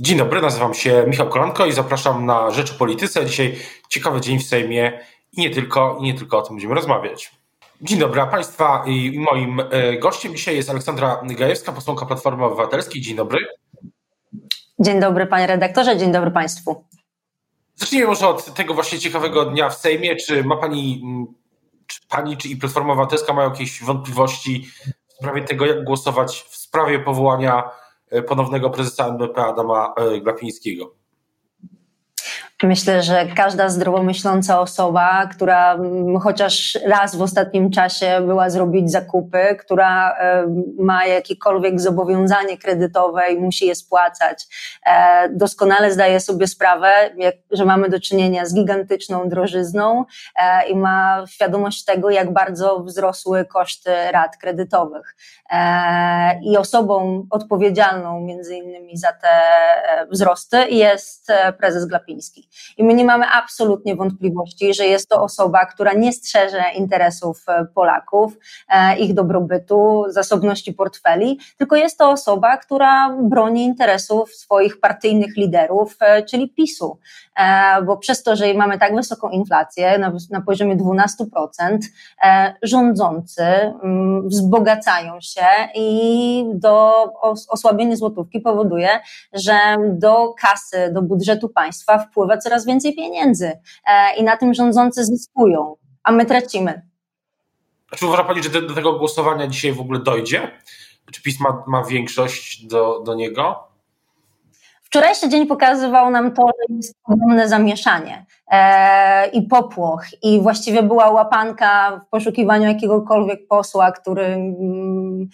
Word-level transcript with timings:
Dzień 0.00 0.18
dobry, 0.18 0.40
nazywam 0.40 0.74
się 0.74 1.04
Michał 1.06 1.28
Kolanko 1.28 1.66
i 1.66 1.72
zapraszam 1.72 2.26
na 2.26 2.50
Rzecz 2.50 2.72
o 2.72 2.74
Polityce. 2.74 3.26
Dzisiaj 3.26 3.56
ciekawy 3.88 4.20
dzień 4.20 4.38
w 4.38 4.46
Sejmie 4.46 5.00
i 5.32 5.40
nie 5.40 5.50
tylko, 5.50 5.98
i 6.00 6.02
nie 6.02 6.14
tylko 6.14 6.38
o 6.38 6.42
tym 6.42 6.56
będziemy 6.56 6.74
rozmawiać. 6.74 7.32
Dzień 7.80 7.98
dobry, 7.98 8.26
Państwa 8.30 8.84
i 8.86 9.18
moim 9.18 9.60
e, 9.60 9.98
gościem 9.98 10.36
dzisiaj 10.36 10.56
jest 10.56 10.70
Aleksandra 10.70 11.20
Gajewska, 11.24 11.72
posłanka 11.72 12.06
Platformy 12.06 12.44
Obywatelskiej. 12.44 13.02
Dzień 13.02 13.16
dobry. 13.16 13.38
Dzień 14.78 15.00
dobry 15.00 15.26
panie 15.26 15.46
redaktorze, 15.46 15.96
dzień 15.96 16.12
dobry 16.12 16.30
Państwu. 16.30 16.84
Zacznijmy 17.74 18.06
może 18.06 18.28
od 18.28 18.54
tego 18.54 18.74
właśnie 18.74 18.98
ciekawego 18.98 19.44
dnia 19.44 19.70
w 19.70 19.76
Sejmie. 19.76 20.16
Czy 20.16 20.44
ma 20.44 20.56
Pani, 20.56 21.02
czy 21.86 22.00
Pani 22.08 22.36
czy 22.36 22.48
i 22.48 22.56
Platforma 22.56 22.92
Obywatelska 22.92 23.32
mają 23.32 23.50
jakieś 23.50 23.82
wątpliwości 23.82 24.68
w 25.08 25.12
sprawie 25.12 25.44
tego, 25.44 25.66
jak 25.66 25.84
głosować 25.84 26.44
w 26.48 26.56
sprawie 26.56 26.98
powołania 26.98 27.70
ponownego 28.28 28.70
prezesa 28.70 29.08
NBP 29.08 29.44
Adama 29.44 29.94
e, 29.96 30.20
Glapińskiego. 30.20 30.97
Myślę, 32.62 33.02
że 33.02 33.26
każda 33.36 33.68
zdrowomyśląca 33.68 34.60
osoba, 34.60 35.26
która 35.26 35.74
mm, 35.74 36.20
chociaż 36.20 36.78
raz 36.86 37.16
w 37.16 37.22
ostatnim 37.22 37.70
czasie 37.70 38.20
była 38.26 38.50
zrobić 38.50 38.90
zakupy, 38.90 39.56
która 39.60 40.16
ma 40.78 41.06
jakiekolwiek 41.06 41.80
zobowiązanie 41.80 42.58
kredytowe 42.58 43.32
i 43.32 43.40
musi 43.40 43.66
je 43.66 43.74
spłacać, 43.74 44.46
e, 44.86 45.28
doskonale 45.28 45.92
zdaje 45.92 46.20
sobie 46.20 46.46
sprawę, 46.46 46.92
że 47.50 47.64
mamy 47.64 47.88
do 47.88 48.00
czynienia 48.00 48.46
z 48.46 48.54
gigantyczną 48.54 49.28
drożyzną 49.28 50.04
e, 50.36 50.68
i 50.68 50.76
ma 50.76 51.24
świadomość 51.28 51.84
tego, 51.84 52.10
jak 52.10 52.32
bardzo 52.32 52.80
wzrosły 52.80 53.44
koszty 53.44 53.90
rat 54.12 54.36
kredytowych. 54.36 55.16
E, 55.50 56.40
I 56.42 56.56
osobą 56.56 57.26
odpowiedzialną 57.30 58.20
między 58.20 58.56
innymi 58.56 58.96
za 58.96 59.12
te 59.12 59.28
wzrosty 60.10 60.70
jest 60.70 61.32
prezes 61.58 61.86
Glapiński. 61.86 62.47
I 62.76 62.84
my 62.84 62.94
nie 62.94 63.04
mamy 63.04 63.26
absolutnie 63.26 63.96
wątpliwości, 63.96 64.74
że 64.74 64.84
jest 64.84 65.08
to 65.08 65.22
osoba, 65.22 65.66
która 65.66 65.92
nie 65.92 66.12
strzeże 66.12 66.62
interesów 66.76 67.44
e, 67.48 67.66
Polaków, 67.74 68.32
e, 68.68 68.98
ich 68.98 69.14
dobrobytu, 69.14 70.04
zasobności 70.08 70.72
portfeli, 70.72 71.38
tylko 71.56 71.76
jest 71.76 71.98
to 71.98 72.10
osoba, 72.10 72.56
która 72.56 73.16
broni 73.22 73.64
interesów 73.64 74.34
swoich 74.34 74.80
partyjnych 74.80 75.36
liderów, 75.36 75.96
e, 76.00 76.22
czyli 76.22 76.48
PiSu. 76.48 76.98
Bo 77.86 77.96
przez 77.96 78.22
to, 78.22 78.36
że 78.36 78.54
mamy 78.54 78.78
tak 78.78 78.94
wysoką 78.94 79.30
inflację 79.30 79.98
na, 79.98 80.12
na 80.30 80.40
poziomie 80.40 80.76
12%, 80.76 81.78
rządzący 82.62 83.42
mm, 83.42 84.28
wzbogacają 84.28 85.20
się 85.20 85.46
i 85.74 86.44
do 86.54 87.04
osłabienie 87.48 87.96
złotówki 87.96 88.40
powoduje, 88.40 88.88
że 89.32 89.58
do 89.88 90.34
kasy, 90.40 90.90
do 90.92 91.02
budżetu 91.02 91.48
państwa 91.48 91.98
wpływa 91.98 92.37
coraz 92.38 92.66
więcej 92.66 92.94
pieniędzy 92.94 93.52
e, 93.86 94.16
i 94.16 94.24
na 94.24 94.36
tym 94.36 94.54
rządzący 94.54 95.04
zyskują, 95.04 95.76
a 96.02 96.12
my 96.12 96.26
tracimy. 96.26 96.82
Czy 97.96 98.06
uważa 98.06 98.24
Pani, 98.24 98.42
że 98.42 98.62
do 98.62 98.74
tego 98.74 98.92
głosowania 98.92 99.46
dzisiaj 99.46 99.72
w 99.72 99.80
ogóle 99.80 99.98
dojdzie? 99.98 100.50
Czy 101.12 101.22
PiS 101.22 101.40
ma, 101.40 101.64
ma 101.66 101.84
większość 101.84 102.66
do, 102.66 103.00
do 103.00 103.14
niego? 103.14 103.68
Wczorajszy 104.82 105.28
dzień 105.28 105.46
pokazywał 105.46 106.10
nam 106.10 106.32
to, 106.32 106.42
że 106.46 106.76
jest 106.76 106.94
ogromne 107.04 107.48
zamieszanie 107.48 108.26
e, 108.50 109.28
i 109.28 109.42
popłoch, 109.42 110.04
i 110.22 110.40
właściwie 110.40 110.82
była 110.82 111.10
łapanka 111.10 112.00
w 112.06 112.10
poszukiwaniu 112.10 112.64
jakiegokolwiek 112.64 113.48
posła, 113.48 113.92
który 113.92 114.24
mm, 114.24 115.28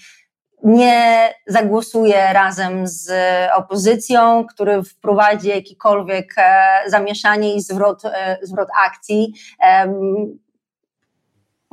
nie 0.65 1.31
zagłosuje 1.47 2.33
razem 2.33 2.89
z 2.89 3.13
opozycją, 3.57 4.47
który 4.55 4.83
wprowadzi 4.83 5.49
jakikolwiek 5.49 6.35
e, 6.37 6.65
zamieszanie 6.87 7.55
i 7.55 7.61
zwrot, 7.61 8.05
e, 8.05 8.39
zwrot 8.43 8.69
akcji. 8.87 9.33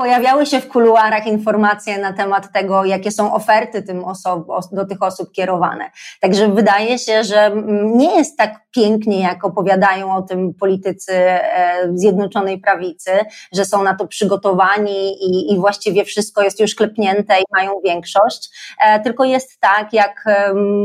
Pojawiały 0.02 0.46
się 0.46 0.62
w 0.62 0.68
kuluarach 0.68 1.28
informacje 1.28 1.98
na 1.98 2.14
temat 2.14 2.52
tego, 2.52 2.86
jakie 2.86 3.12
są 3.12 3.34
oferty 3.34 3.84
tym 3.84 4.04
osob, 4.04 4.48
do 4.72 4.86
tych 4.86 5.04
osób 5.04 5.32
kierowane. 5.32 5.92
Także 6.20 6.48
wydaje 6.48 7.00
się, 7.00 7.24
że 7.24 7.52
nie 7.86 8.16
jest 8.16 8.38
tak 8.38 8.60
pięknie, 8.72 9.22
jak 9.22 9.46
opowiadają 9.46 10.16
o 10.16 10.22
tym 10.22 10.54
politycy 10.54 11.14
e, 11.14 11.90
Zjednoczonej 11.94 12.60
Prawicy, 12.60 13.12
że 13.54 13.66
są 13.66 13.84
na 13.84 13.96
to 13.96 14.08
przygotowani 14.08 15.14
i, 15.24 15.54
i 15.54 15.60
właściwie 15.60 16.06
wszystko 16.06 16.44
jest 16.44 16.60
już 16.60 16.76
klepnięte 16.76 17.40
i 17.40 17.44
mają 17.52 17.72
większość. 17.86 18.50
E, 18.84 19.00
tylko 19.00 19.24
jest 19.24 19.60
tak, 19.60 19.94
jak 19.94 20.26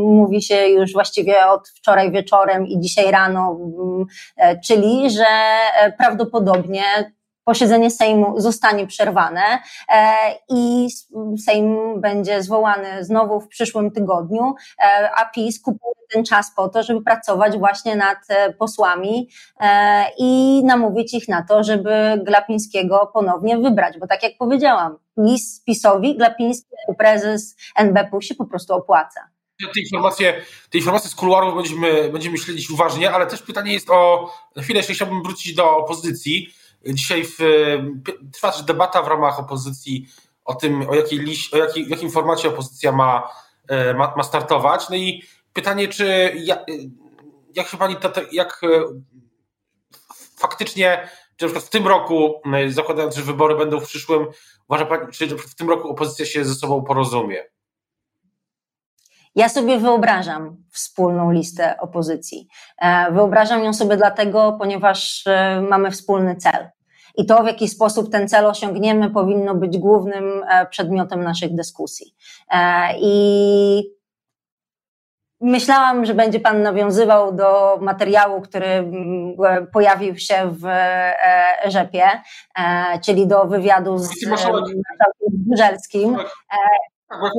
mówi 0.03 0.43
się 0.43 0.67
już 0.67 0.93
właściwie 0.93 1.47
od 1.47 1.69
wczoraj 1.69 2.13
wieczorem 2.13 2.67
i 2.67 2.81
dzisiaj 2.81 3.11
rano, 3.11 3.59
e, 4.37 4.61
czyli 4.61 5.11
że 5.11 5.27
prawdopodobnie 5.99 6.83
posiedzenie 7.47 7.91
Sejmu 7.91 8.41
zostanie 8.41 8.87
przerwane 8.87 9.59
e, 9.89 10.15
i 10.49 10.89
Sejm 11.45 12.01
będzie 12.01 12.43
zwołany 12.43 13.05
znowu 13.05 13.41
w 13.41 13.49
przyszłym 13.49 13.91
tygodniu, 13.91 14.55
e, 14.79 15.11
a 15.17 15.25
PiS 15.25 15.61
kupuje 15.61 15.95
ten 16.11 16.25
czas 16.25 16.53
po 16.57 16.69
to, 16.69 16.83
żeby 16.83 17.03
pracować 17.03 17.59
właśnie 17.59 17.97
nad 17.97 18.19
e, 18.29 18.53
posłami 18.53 19.29
i 20.19 20.63
namówić 20.65 21.15
ich 21.15 21.29
na 21.29 21.43
to, 21.49 21.65
żeby 21.65 22.23
Glapińskiego 22.25 23.11
ponownie 23.15 23.59
wybrać, 23.59 23.99
bo 23.99 24.07
tak 24.07 24.23
jak 24.23 24.33
powiedziałam, 24.39 24.99
PiS, 25.17 25.63
PiSowi 25.65 26.17
Glapiński 26.17 26.69
prezes 26.99 27.57
NBP 27.77 28.23
się 28.23 28.35
po 28.35 28.45
prostu 28.45 28.75
opłaca. 28.75 29.21
Te 29.75 29.81
informacje, 29.81 30.43
te 30.71 30.79
informacje 30.79 31.11
z 31.11 31.15
kuluarów 31.15 31.55
będziemy, 31.55 32.11
będziemy 32.13 32.39
śledzić 32.39 32.71
uważnie, 32.71 33.11
ale 33.11 33.27
też 33.27 33.43
pytanie 33.43 33.73
jest 33.73 33.91
o, 33.91 34.31
na 34.57 34.63
chwilę 34.63 34.79
jeszcze 34.79 34.95
chciałbym 34.95 35.23
wrócić 35.23 35.55
do 35.55 35.77
opozycji, 35.77 36.55
Dzisiaj 36.89 37.25
w, 37.25 37.39
trwa 38.33 38.53
też 38.53 38.63
debata 38.63 39.03
w 39.03 39.09
ramach 39.09 39.41
opozycji 39.41 40.07
o 40.47 40.55
tym, 40.55 40.91
o 40.91 40.95
jakiej, 40.95 41.19
liś, 41.19 41.55
o 41.55 41.57
jakiej, 41.57 41.85
w 41.85 41.89
jakim 41.89 42.11
formacie 42.11 42.49
opozycja 42.49 42.93
ma, 42.93 43.31
e, 43.69 43.95
ma, 43.95 44.15
ma 44.17 44.23
startować. 44.23 44.89
No 44.89 44.97
i 44.97 45.23
pytanie, 45.53 45.89
czy 45.89 46.33
jak, 46.37 46.67
jak 47.55 47.69
się 47.69 47.77
pani, 47.77 47.97
jak 48.33 48.61
e, 48.63 48.69
faktycznie, 50.37 51.09
czy 51.37 51.49
w 51.49 51.69
tym 51.69 51.87
roku, 51.87 52.41
e, 52.55 52.71
zakładając, 52.71 53.17
że 53.17 53.23
wybory 53.23 53.57
będą 53.57 53.81
w 53.81 53.87
przyszłym, 53.87 54.27
uważa 54.69 54.87
pani, 54.87 55.13
czy 55.13 55.27
w 55.39 55.55
tym 55.55 55.71
roku 55.71 55.89
opozycja 55.89 56.27
się 56.27 56.45
ze 56.45 56.55
sobą 56.55 56.83
porozumie? 56.83 57.45
Ja 59.35 59.49
sobie 59.49 59.79
wyobrażam 59.79 60.57
wspólną 60.71 61.31
listę 61.31 61.81
opozycji. 61.81 62.49
Wyobrażam 63.13 63.65
ją 63.65 63.75
sobie 63.75 63.97
dlatego, 63.97 64.57
ponieważ 64.59 65.25
mamy 65.69 65.91
wspólny 65.91 66.37
cel 66.37 66.71
i 67.17 67.27
to, 67.27 67.43
w 67.43 67.47
jaki 67.47 67.69
sposób 67.69 68.11
ten 68.13 68.29
cel 68.29 68.47
osiągniemy, 68.47 69.11
powinno 69.11 69.55
być 69.55 69.79
głównym 69.79 70.45
e, 70.49 70.67
przedmiotem 70.67 71.25
naszych 71.25 71.55
dyskusji. 71.55 72.15
E, 72.51 72.89
I 73.01 73.97
Myślałam, 75.41 76.05
że 76.05 76.15
będzie 76.15 76.41
Pan 76.41 76.63
nawiązywał 76.63 77.35
do 77.35 77.79
materiału, 77.81 78.41
który 78.41 78.67
e, 78.67 78.85
pojawił 79.73 80.17
się 80.17 80.35
w 80.51 80.67
Rzepie, 81.67 82.05
czyli 83.05 83.27
do 83.27 83.45
wywiadu 83.45 83.99
z 83.99 84.27
marszałkiem 84.27 84.83
Tak, 87.09 87.33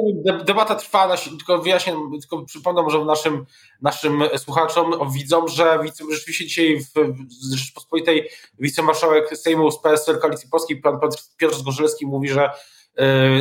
debata 0.46 0.76
trwa, 0.76 1.18
tylko 1.18 1.58
wyjaśnię, 1.58 1.94
tylko 2.22 2.46
przypomnę 2.46 2.82
może 2.84 3.06
naszym, 3.06 3.46
naszym 3.82 4.24
słuchaczom, 4.38 5.12
widzom, 5.14 5.48
że 5.48 5.80
rzeczywiście 6.12 6.46
dzisiaj 6.46 6.80
w 6.80 7.14
Rzeczypospolitej 7.56 8.30
wicemarszałek 8.60 9.38
Sejmu 9.38 9.72
z 9.72 9.82
PSL 9.82 10.20
Koalicji 10.20 10.50
Polskiej, 10.50 10.82
pan 10.82 11.00
Piotr 11.38 11.56
Zgorzelski 11.56 12.06
mówi, 12.06 12.30
że 12.30 12.50
y, 12.50 12.52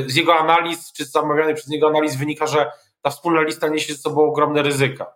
z 0.06 0.16
jego 0.16 0.34
analiz, 0.34 0.92
czy 0.92 1.04
z 1.04 1.10
zamawianej 1.10 1.54
przez 1.54 1.68
niego 1.68 1.88
analiz 1.88 2.16
wynika, 2.16 2.46
że 2.46 2.70
ta 3.02 3.10
wspólna 3.10 3.42
lista 3.42 3.68
niesie 3.68 3.94
ze 3.94 3.98
sobą 3.98 4.24
ogromne 4.24 4.62
ryzyka. 4.62 5.12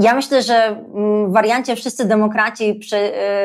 Ja 0.00 0.14
myślę, 0.14 0.42
że 0.42 0.84
w 1.28 1.32
wariancie 1.32 1.76
wszyscy 1.76 2.04
demokraci 2.04 2.80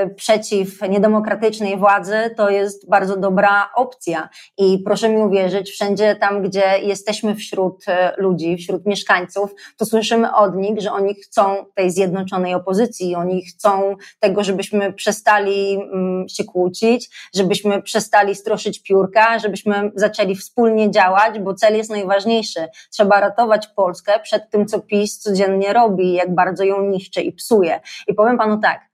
y, 0.05 0.15
przeciw 0.15 0.81
niedemokratycznej 0.89 1.77
władzy 1.77 2.15
to 2.37 2.49
jest 2.49 2.89
bardzo 2.89 3.17
dobra 3.17 3.69
opcja. 3.75 4.29
I 4.57 4.79
proszę 4.85 5.09
mi 5.09 5.21
uwierzyć, 5.21 5.71
wszędzie 5.71 6.15
tam, 6.15 6.43
gdzie 6.43 6.79
jesteśmy 6.81 7.35
wśród 7.35 7.85
y, 7.87 7.91
ludzi, 8.17 8.57
wśród 8.57 8.85
mieszkańców, 8.85 9.55
to 9.77 9.85
słyszymy 9.85 10.35
od 10.35 10.55
nich, 10.55 10.81
że 10.81 10.91
oni 10.91 11.13
chcą 11.13 11.65
tej 11.75 11.91
zjednoczonej 11.91 12.53
opozycji, 12.53 13.15
oni 13.15 13.45
chcą 13.45 13.95
tego, 14.19 14.43
żebyśmy 14.43 14.93
przestali 14.93 15.73
mm, 15.73 16.29
się 16.29 16.43
kłócić, 16.43 17.09
żebyśmy 17.35 17.81
przestali 17.81 18.35
stroszyć 18.35 18.83
piórka, 18.83 19.39
żebyśmy 19.39 19.91
zaczęli 19.95 20.35
wspólnie 20.35 20.91
działać, 20.91 21.39
bo 21.39 21.53
cel 21.53 21.77
jest 21.77 21.89
najważniejszy. 21.89 22.67
Trzeba 22.91 23.19
ratować 23.19 23.67
Polskę 23.67 24.19
przed 24.23 24.49
tym, 24.49 24.65
co 24.65 24.79
PiS 24.79 25.19
codziennie 25.19 25.73
robi, 25.73 26.13
jak 26.13 26.35
ją 26.65 26.81
niszczy 26.81 27.21
i 27.21 27.31
psuje. 27.31 27.79
I 28.07 28.13
powiem 28.13 28.37
panu 28.37 28.57
tak, 28.57 28.93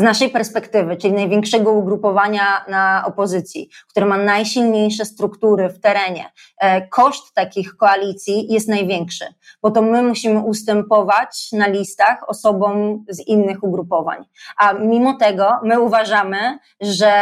z 0.00 0.02
naszej 0.02 0.30
perspektywy, 0.30 0.96
czyli 0.96 1.14
największego 1.14 1.72
ugrupowania 1.72 2.64
na 2.68 3.04
opozycji, 3.06 3.68
które 3.88 4.06
ma 4.06 4.16
najsilniejsze 4.16 5.04
struktury 5.04 5.68
w 5.68 5.80
terenie, 5.80 6.32
e, 6.58 6.88
koszt 6.88 7.34
takich 7.34 7.76
koalicji 7.76 8.52
jest 8.52 8.68
największy, 8.68 9.24
bo 9.62 9.70
to 9.70 9.82
my 9.82 10.02
musimy 10.02 10.40
ustępować 10.40 11.52
na 11.52 11.66
listach 11.66 12.28
osobom 12.28 13.04
z 13.08 13.26
innych 13.26 13.64
ugrupowań. 13.64 14.24
A 14.56 14.72
mimo 14.72 15.14
tego 15.14 15.50
my 15.62 15.80
uważamy, 15.80 16.58
że 16.80 17.12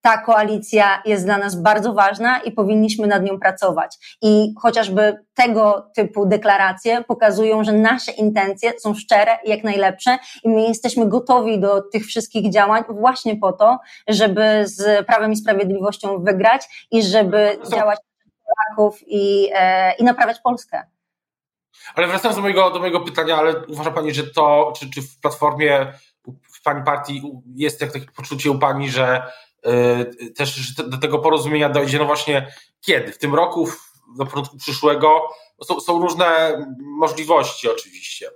ta 0.00 0.18
koalicja 0.18 1.02
jest 1.04 1.24
dla 1.24 1.38
nas 1.38 1.62
bardzo 1.62 1.92
ważna 1.92 2.38
i 2.38 2.52
powinniśmy 2.52 3.06
nad 3.06 3.22
nią 3.22 3.40
pracować. 3.40 4.16
I 4.22 4.54
chociażby 4.62 5.24
tego 5.34 5.90
typu 5.94 6.26
deklaracje 6.26 7.04
pokazują, 7.04 7.64
że 7.64 7.72
nasze 7.72 8.12
intencje 8.12 8.72
są 8.78 8.94
szczere 8.94 9.38
i 9.44 9.50
jak 9.50 9.64
najlepsze 9.64 10.18
i 10.44 10.48
my 10.48 10.62
jesteśmy 10.62 11.08
gotowi 11.08 11.60
do 11.60 11.82
tych 11.82 12.06
wszystkich 12.06 12.52
działań 12.52 12.82
właśnie 12.88 13.36
po 13.36 13.52
to, 13.52 13.78
żeby 14.08 14.62
z 14.64 15.06
Prawem 15.06 15.32
i 15.32 15.36
Sprawiedliwością 15.36 16.24
wygrać 16.24 16.86
i 16.90 17.02
żeby 17.02 17.58
działać 17.70 17.98
Polaków 18.44 18.98
i, 19.06 19.50
e, 19.54 19.94
i 19.94 20.04
naprawiać 20.04 20.40
Polskę. 20.40 20.82
Ale 21.94 22.06
wracając 22.06 22.36
do 22.36 22.42
mojego, 22.42 22.70
do 22.70 22.78
mojego 22.78 23.00
pytania, 23.00 23.36
ale 23.36 23.66
uważa 23.66 23.90
Pani, 23.90 24.14
że 24.14 24.22
to, 24.26 24.72
czy, 24.76 24.90
czy 24.90 25.02
w 25.02 25.20
Platformie, 25.20 25.92
w 26.52 26.62
Pani 26.62 26.84
partii 26.84 27.22
jest 27.54 27.80
jak 27.80 27.92
takie 27.92 28.06
poczucie 28.16 28.50
u 28.50 28.58
Pani, 28.58 28.90
że 28.90 29.22
też 30.36 30.74
do 30.74 30.98
tego 30.98 31.18
porozumienia 31.18 31.68
dojdzie, 31.68 31.98
no 31.98 32.04
właśnie 32.04 32.52
kiedy? 32.80 33.12
W 33.12 33.18
tym 33.18 33.34
roku, 33.34 33.68
na 34.18 34.24
początku 34.24 34.56
przyszłego? 34.56 35.28
Są, 35.64 35.80
są 35.80 36.02
różne 36.02 36.58
możliwości 36.80 37.68
oczywiście. 37.68 38.30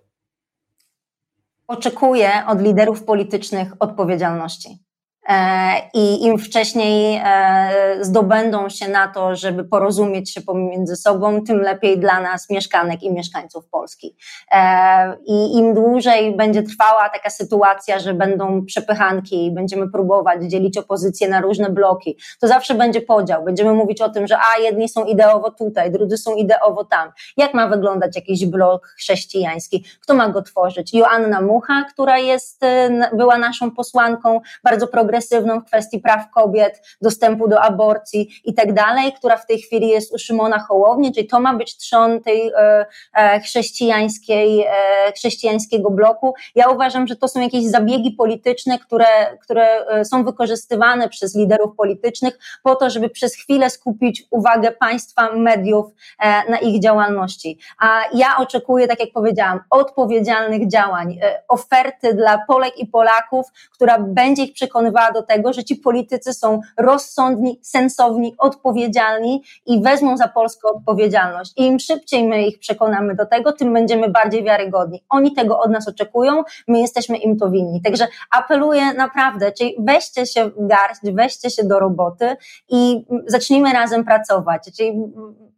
Oczekuję 1.69 2.43
od 2.49 2.61
liderów 2.61 3.05
politycznych 3.05 3.73
odpowiedzialności. 3.81 4.84
E, 5.29 5.75
I 5.95 6.25
im 6.25 6.39
wcześniej 6.39 7.21
e, 7.25 7.99
zdobędą 8.01 8.69
się 8.69 8.89
na 8.89 9.09
to, 9.09 9.37
żeby 9.37 9.65
porozumieć 9.65 10.33
się 10.33 10.41
pomiędzy 10.41 10.97
sobą, 10.97 11.45
tym 11.45 11.61
lepiej 11.61 11.99
dla 11.99 12.21
nas, 12.21 12.51
mieszkanek 12.51 13.03
i 13.03 13.13
mieszkańców 13.13 13.67
Polski. 13.67 14.17
E, 14.53 15.17
I 15.27 15.57
im 15.57 15.75
dłużej 15.75 16.37
będzie 16.37 16.63
trwała 16.63 17.09
taka 17.09 17.31
sytuacja, 17.31 17.99
że 17.99 18.15
będą 18.15 18.67
przepychanki 18.67 19.47
i 19.47 19.51
będziemy 19.51 19.91
próbować 19.91 20.43
dzielić 20.43 20.79
opozycję 20.79 21.29
na 21.29 21.41
różne 21.41 21.71
bloki, 21.71 22.19
to 22.41 22.49
zawsze 22.49 22.75
będzie 22.75 23.01
podział. 23.01 23.45
Będziemy 23.45 23.73
mówić 23.75 24.01
o 24.01 24.09
tym, 24.09 24.27
że 24.27 24.39
a 24.39 24.61
jedni 24.63 24.89
są 24.89 25.05
ideowo 25.05 25.51
tutaj, 25.51 25.93
drudzy 25.93 26.19
są 26.19 26.35
ideowo 26.35 26.85
tam. 26.85 27.13
Jak 27.37 27.55
ma 27.55 27.69
wyglądać 27.69 28.17
jakiś 28.17 28.47
blok 28.47 28.87
chrześcijański? 28.87 29.85
Kto 30.01 30.15
ma 30.15 30.29
go 30.29 30.43
tworzyć? 30.43 30.95
Joanna 30.95 31.41
Mucha, 31.41 31.85
która 31.93 32.19
jest, 32.19 32.61
była 33.13 33.39
naszą 33.39 33.71
posłanką, 33.71 34.41
bardzo 34.65 34.87
progresywną, 34.87 35.14
progresywną 35.15 35.61
w 35.61 35.65
kwestii 35.65 35.99
praw 36.01 36.31
kobiet, 36.31 36.83
dostępu 37.03 37.49
do 37.49 37.61
aborcji 37.61 38.29
i 38.45 38.55
tak 38.55 38.73
dalej, 38.73 39.13
która 39.13 39.37
w 39.37 39.47
tej 39.47 39.59
chwili 39.59 39.89
jest 39.89 40.15
u 40.15 40.19
Szymona 40.19 40.59
Hołowni, 40.59 41.13
czyli 41.13 41.27
to 41.27 41.41
ma 41.41 41.55
być 41.55 41.77
trzon 41.77 42.21
tej 42.21 42.49
e, 42.49 42.87
e, 43.15 43.41
chrześcijańskiej, 43.41 44.61
e, 44.61 45.13
chrześcijańskiego 45.13 45.91
bloku. 45.91 46.35
Ja 46.55 46.69
uważam, 46.69 47.07
że 47.07 47.17
to 47.17 47.29
są 47.29 47.41
jakieś 47.41 47.65
zabiegi 47.65 48.11
polityczne, 48.11 48.79
które, 48.79 49.07
które 49.43 49.69
są 50.05 50.25
wykorzystywane 50.25 51.09
przez 51.09 51.37
liderów 51.37 51.77
politycznych 51.77 52.39
po 52.63 52.77
to, 52.77 52.91
żeby 52.91 53.11
przez 53.11 53.35
chwilę 53.35 53.71
skupić 53.71 54.23
uwagę 54.31 54.73
państwa, 54.73 55.33
mediów 55.33 55.87
na 56.49 56.59
ich 56.59 56.83
działalności. 56.83 57.59
A 57.81 58.01
ja 58.15 58.37
oczekuję, 58.39 58.89
tak 58.89 59.01
jak 59.01 59.13
powiedziałam, 59.13 59.61
odpowiedzialnych 59.71 60.69
działań, 60.69 61.19
oferty 61.49 62.15
dla 62.15 62.39
Polek 62.49 62.79
i 62.79 62.87
Polaków, 62.87 63.47
która 63.73 63.99
będzie 63.99 64.43
ich 64.43 64.53
przekonywała 64.53 65.04
do 65.13 65.23
tego, 65.23 65.53
że 65.53 65.65
ci 65.65 65.77
politycy 65.77 66.33
są 66.33 66.61
rozsądni, 66.77 67.59
sensowni, 67.63 68.35
odpowiedzialni 68.39 69.43
i 69.67 69.83
wezmą 69.83 70.17
za 70.17 70.29
Polskę 70.29 70.69
odpowiedzialność. 70.69 71.53
I 71.57 71.67
im 71.67 71.79
szybciej 71.79 72.29
my 72.29 72.47
ich 72.47 72.59
przekonamy 72.59 73.15
do 73.15 73.27
tego, 73.27 73.53
tym 73.53 73.73
będziemy 73.73 74.09
bardziej 74.09 74.45
wiarygodni. 74.45 75.05
Oni 75.09 75.33
tego 75.33 75.59
od 75.59 75.71
nas 75.71 75.89
oczekują, 75.89 76.43
my 76.69 76.81
jesteśmy 76.81 77.17
im 77.17 77.39
to 77.39 77.51
winni. 77.51 77.83
Także 77.83 78.07
apeluję 78.31 78.93
naprawdę, 78.93 79.53
czyli 79.53 79.77
weźcie 79.79 80.27
się 80.27 80.45
w 80.45 80.67
garść, 80.67 81.01
weźcie 81.13 81.51
się 81.51 81.65
do 81.65 81.81
roboty 81.81 82.37
i 82.69 83.07
zacznijmy 83.27 83.73
razem 83.73 84.05
pracować. 84.05 84.71
Czyli 84.77 84.93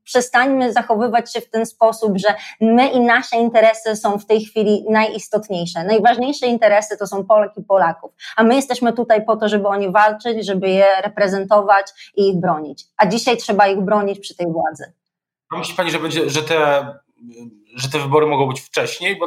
przestańmy 0.06 0.72
zachowywać 0.72 1.32
się 1.32 1.40
w 1.40 1.50
ten 1.50 1.66
sposób, 1.66 2.18
że 2.18 2.34
my 2.60 2.88
i 2.88 3.00
nasze 3.00 3.36
interesy 3.36 3.96
są 3.96 4.18
w 4.18 4.26
tej 4.26 4.44
chwili 4.44 4.84
najistotniejsze. 4.90 5.84
Najważniejsze 5.84 6.46
interesy 6.46 6.96
to 6.96 7.06
są 7.06 7.24
Polek 7.24 7.52
i 7.56 7.62
Polaków, 7.62 8.12
a 8.36 8.42
my 8.42 8.54
jesteśmy 8.54 8.92
tutaj 8.92 9.24
po 9.24 9.36
to, 9.36 9.48
żeby 9.48 9.68
o 9.68 9.76
nie 9.76 9.90
walczyć, 9.90 10.46
żeby 10.46 10.68
je 10.68 10.86
reprezentować 11.04 11.86
i 12.16 12.28
ich 12.28 12.36
bronić. 12.36 12.84
A 12.96 13.06
dzisiaj 13.06 13.36
trzeba 13.36 13.66
ich 13.66 13.80
bronić 13.80 14.20
przy 14.20 14.36
tej 14.36 14.46
władzy. 14.46 14.92
A 15.50 15.58
myśli 15.58 15.74
Pani, 15.74 15.90
że, 15.90 15.98
będzie, 15.98 16.30
że, 16.30 16.42
te, 16.42 16.86
że 17.74 17.88
te 17.88 17.98
wybory 17.98 18.26
mogą 18.26 18.48
być 18.48 18.60
wcześniej? 18.60 19.18
Bo 19.18 19.26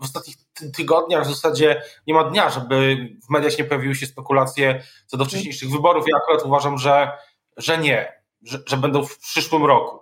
w 0.00 0.04
ostatnich 0.04 0.36
tygodniach 0.76 1.24
w 1.24 1.30
zasadzie 1.30 1.82
nie 2.06 2.14
ma 2.14 2.24
dnia, 2.24 2.50
żeby 2.50 3.08
w 3.26 3.30
mediach 3.30 3.58
nie 3.58 3.64
pojawiły 3.64 3.94
się 3.94 4.06
spekulacje 4.06 4.82
co 5.06 5.16
do 5.16 5.24
wcześniejszych 5.24 5.70
wyborów. 5.70 6.04
Ja 6.08 6.16
akurat 6.16 6.46
uważam, 6.46 6.78
że, 6.78 7.12
że 7.56 7.78
nie, 7.78 8.21
że, 8.42 8.58
że 8.66 8.76
będą 8.76 9.04
w 9.04 9.18
przyszłym 9.18 9.64
roku. 9.64 9.98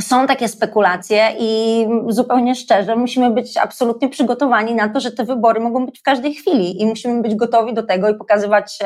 Są 0.00 0.26
takie 0.26 0.48
spekulacje 0.48 1.36
i 1.38 1.86
zupełnie 2.08 2.54
szczerze 2.54 2.96
musimy 2.96 3.30
być 3.30 3.56
absolutnie 3.56 4.08
przygotowani 4.08 4.74
na 4.74 4.88
to, 4.88 5.00
że 5.00 5.12
te 5.12 5.24
wybory 5.24 5.60
mogą 5.60 5.86
być 5.86 5.98
w 5.98 6.02
każdej 6.02 6.34
chwili 6.34 6.82
i 6.82 6.86
musimy 6.86 7.22
być 7.22 7.34
gotowi 7.34 7.74
do 7.74 7.82
tego 7.82 8.08
i 8.08 8.14
pokazywać 8.14 8.78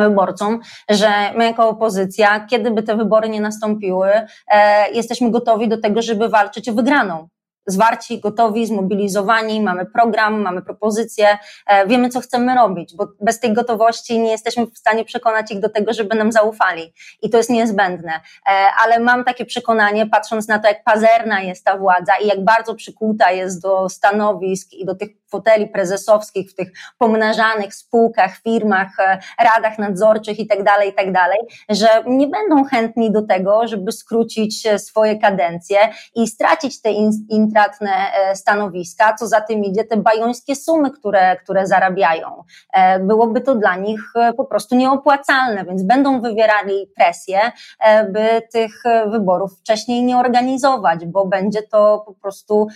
wyborcom, 0.00 0.60
że 0.90 1.08
my 1.36 1.44
jako 1.44 1.68
opozycja, 1.68 2.46
kiedy 2.46 2.70
by 2.70 2.82
te 2.82 2.96
wybory 2.96 3.28
nie 3.28 3.40
nastąpiły, 3.40 4.10
e, 4.48 4.90
jesteśmy 4.90 5.30
gotowi 5.30 5.68
do 5.68 5.78
tego, 5.78 6.02
żeby 6.02 6.28
walczyć 6.28 6.68
o 6.68 6.72
wygraną 6.72 7.28
zwarci, 7.66 8.20
gotowi, 8.20 8.66
zmobilizowani, 8.66 9.60
mamy 9.60 9.86
program, 9.86 10.40
mamy 10.40 10.62
propozycje, 10.62 11.38
e, 11.66 11.86
wiemy, 11.86 12.08
co 12.08 12.20
chcemy 12.20 12.54
robić, 12.54 12.96
bo 12.96 13.08
bez 13.20 13.40
tej 13.40 13.52
gotowości 13.52 14.18
nie 14.18 14.30
jesteśmy 14.30 14.66
w 14.66 14.78
stanie 14.78 15.04
przekonać 15.04 15.50
ich 15.50 15.60
do 15.60 15.68
tego, 15.68 15.92
żeby 15.92 16.16
nam 16.16 16.32
zaufali. 16.32 16.92
I 17.22 17.30
to 17.30 17.36
jest 17.36 17.50
niezbędne. 17.50 18.12
E, 18.12 18.50
ale 18.84 19.00
mam 19.00 19.24
takie 19.24 19.44
przekonanie, 19.44 20.06
patrząc 20.06 20.48
na 20.48 20.58
to, 20.58 20.68
jak 20.68 20.84
pazerna 20.84 21.40
jest 21.40 21.64
ta 21.64 21.78
władza 21.78 22.12
i 22.24 22.26
jak 22.26 22.44
bardzo 22.44 22.74
przykuta 22.74 23.30
jest 23.30 23.62
do 23.62 23.88
stanowisk 23.88 24.72
i 24.72 24.84
do 24.84 24.94
tych 24.94 25.21
foteli 25.32 25.68
prezesowskich 25.68 26.50
w 26.50 26.54
tych 26.54 26.72
pomnażanych 26.98 27.74
spółkach, 27.74 28.36
firmach, 28.36 28.88
e, 28.98 29.18
radach 29.44 29.78
nadzorczych 29.78 30.38
i 30.38 30.46
tak 30.46 30.64
dalej, 30.64 30.90
i 30.90 30.94
tak 30.94 31.12
że 31.68 31.88
nie 32.06 32.28
będą 32.28 32.64
chętni 32.64 33.12
do 33.12 33.22
tego, 33.22 33.68
żeby 33.68 33.92
skrócić 33.92 34.68
swoje 34.78 35.18
kadencje 35.18 35.78
i 36.14 36.28
stracić 36.28 36.82
te 36.82 36.90
intratne 37.30 37.90
e, 37.90 38.36
stanowiska, 38.36 39.14
co 39.14 39.26
za 39.26 39.40
tym 39.40 39.64
idzie 39.64 39.84
te 39.84 39.96
bajońskie 39.96 40.56
sumy, 40.56 40.90
które, 40.90 41.36
które 41.36 41.66
zarabiają. 41.66 42.44
E, 42.72 42.98
byłoby 42.98 43.40
to 43.40 43.54
dla 43.54 43.76
nich 43.76 44.00
po 44.36 44.44
prostu 44.44 44.74
nieopłacalne, 44.74 45.64
więc 45.64 45.82
będą 45.82 46.20
wywierali 46.20 46.86
presję, 46.96 47.40
by 48.12 48.42
tych 48.52 48.82
wyborów 49.06 49.58
wcześniej 49.58 50.02
nie 50.02 50.18
organizować, 50.18 51.06
bo 51.06 51.26
będzie 51.26 51.62
to 51.62 52.02
po 52.06 52.14
prostu 52.14 52.66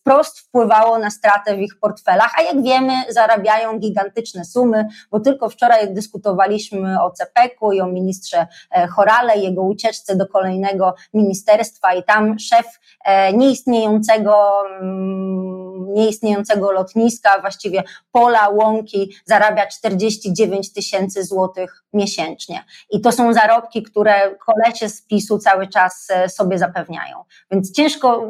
wprost 0.00 0.38
wpływało 0.38 0.98
na 0.98 1.10
stratę 1.10 1.31
w 1.56 1.60
ich 1.60 1.78
portfelach, 1.78 2.32
a 2.38 2.42
jak 2.42 2.62
wiemy, 2.62 2.92
zarabiają 3.08 3.78
gigantyczne 3.78 4.44
sumy, 4.44 4.88
bo 5.10 5.20
tylko 5.20 5.48
wczoraj 5.48 5.94
dyskutowaliśmy 5.94 7.02
o 7.02 7.10
CPK-u 7.10 7.72
i 7.72 7.80
o 7.80 7.86
ministrze 7.86 8.46
e, 8.70 8.86
Chorale, 8.86 9.36
jego 9.36 9.62
ucieczce 9.62 10.16
do 10.16 10.26
kolejnego 10.26 10.94
ministerstwa 11.14 11.94
i 11.94 12.02
tam 12.02 12.38
szef 12.38 12.66
e, 13.04 13.32
nieistniejącego 13.32 14.62
mm, 14.80 15.62
nieistniejącego 15.94 16.72
lotniska, 16.72 17.40
właściwie 17.40 17.82
pola, 18.12 18.48
łąki, 18.48 19.12
zarabia 19.24 19.66
49 19.66 20.72
tysięcy 20.72 21.24
złotych 21.24 21.84
miesięcznie. 21.92 22.64
I 22.90 23.00
to 23.00 23.12
są 23.12 23.32
zarobki, 23.32 23.82
które 23.82 24.36
kolesie 24.36 24.88
z 24.88 25.02
PiSu 25.02 25.38
cały 25.38 25.66
czas 25.66 26.08
e, 26.10 26.28
sobie 26.28 26.58
zapewniają. 26.58 27.24
Więc 27.50 27.72
ciężko 27.72 28.28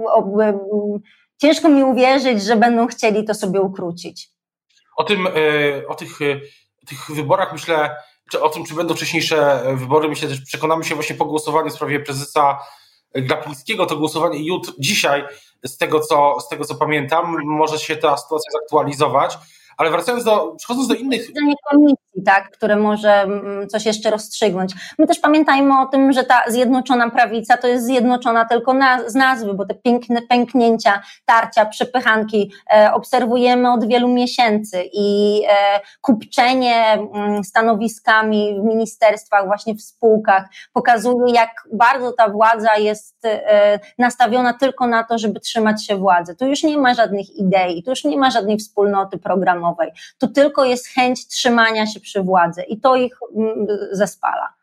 ciężko 1.38 1.68
mi 1.68 1.84
uwierzyć, 1.84 2.42
że 2.42 2.56
będą 2.56 2.86
chcieli 2.86 3.24
to 3.24 3.34
sobie 3.34 3.60
ukrócić. 3.60 4.30
O 4.96 5.04
tym, 5.04 5.26
e, 5.26 5.30
o 5.88 5.94
tych, 5.94 6.22
e, 6.22 6.40
tych 6.86 7.10
wyborach 7.10 7.52
myślę, 7.52 7.96
czy 8.30 8.42
o 8.42 8.48
tym, 8.48 8.64
czy 8.64 8.74
będą 8.74 8.94
wcześniejsze 8.94 9.62
wybory, 9.74 10.08
myślę 10.08 10.28
też 10.28 10.40
przekonamy 10.40 10.84
się 10.84 10.94
właśnie 10.94 11.16
po 11.16 11.24
głosowaniu 11.24 11.70
w 11.70 11.74
sprawie 11.74 12.00
prezesa 12.00 12.58
Glapińskiego. 13.14 13.86
To 13.86 13.96
głosowanie 13.96 14.46
jutro, 14.46 14.72
dzisiaj, 14.78 15.24
z 15.64 15.76
tego, 15.76 16.00
co, 16.00 16.40
z 16.40 16.48
tego 16.48 16.64
co 16.64 16.74
pamiętam, 16.74 17.36
może 17.44 17.78
się 17.78 17.96
ta 17.96 18.16
sytuacja 18.16 18.52
zaktualizować, 18.52 19.38
Ale 19.78 19.90
wracając 19.90 20.24
do, 20.24 20.54
przechodząc 20.58 20.88
do 20.88 20.94
innych... 20.94 21.26
komisji, 21.70 22.22
tak, 22.26 22.50
które 22.50 22.76
może 22.76 23.22
mm, 23.22 23.68
coś 23.68 23.86
jeszcze 23.86 24.10
rozstrzygnąć. 24.10 24.72
My 24.98 25.06
też 25.06 25.18
pamiętajmy 25.18 25.80
o 25.80 25.86
tym, 25.86 26.12
że 26.12 26.24
ta 26.24 26.42
zjednoczona 26.48 27.10
prawica 27.10 27.56
to 27.56 27.68
jest 27.68 27.86
zjednoczona 27.86 28.44
tylko 28.44 28.74
na, 28.74 29.08
z 29.10 29.14
nazwy, 29.14 29.54
bo 29.54 29.66
te 29.66 29.74
piękne 29.74 30.22
pęknięcia, 30.22 31.02
tarcia, 31.24 31.66
przepychanki 31.66 32.52
e, 32.74 32.92
obserwujemy 32.92 33.72
od 33.72 33.88
wielu 33.88 34.08
miesięcy 34.08 34.82
i 34.92 35.42
e, 35.48 35.80
kupczenie 36.00 36.92
mm, 36.92 37.44
stanowiskami 37.44 38.60
w 38.60 38.64
ministerstwach, 38.64 39.46
właśnie 39.46 39.74
w 39.74 39.82
spółkach 39.82 40.48
pokazuje, 40.72 41.34
jak 41.34 41.50
bardzo 41.72 42.12
ta 42.12 42.28
władza 42.28 42.76
jest 42.76 43.24
e, 43.24 43.78
nastawiona 43.98 44.52
tylko 44.54 44.86
na 44.86 45.04
to, 45.04 45.18
żeby 45.18 45.40
trzymać 45.40 45.86
się 45.86 45.96
władzy. 45.96 46.36
Tu 46.36 46.46
już 46.46 46.62
nie 46.62 46.78
ma 46.78 46.94
żadnych 46.94 47.36
idei, 47.36 47.82
tu 47.82 47.90
już 47.90 48.04
nie 48.04 48.16
ma 48.16 48.30
żadnej 48.30 48.58
wspólnoty 48.58 49.18
programowej. 49.18 49.71
Tu 50.18 50.28
tylko 50.28 50.64
jest 50.64 50.86
chęć 50.86 51.26
trzymania 51.26 51.86
się 51.86 52.00
przy 52.00 52.22
władzy 52.22 52.62
i 52.62 52.80
to 52.80 52.96
ich 52.96 53.14
mm, 53.36 53.66
zespala. 53.92 54.54